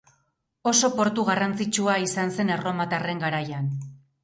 [0.71, 3.73] Oso portu garrantzitsua izan zen erromatarren garaian.